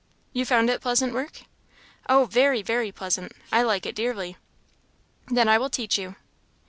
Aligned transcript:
"You 0.33 0.47
found 0.47 0.71
it 0.71 0.81
pleasant 0.81 1.13
work?" 1.13 1.41
"Oh, 2.09 2.25
very, 2.25 2.63
very 2.63 2.91
pleasant. 2.91 3.33
I 3.51 3.61
like 3.61 3.85
it 3.85 3.93
dearly." 3.93 4.35
"Then 5.27 5.47
I 5.47 5.59
will 5.59 5.69
teach 5.69 5.99
you. 5.99 6.15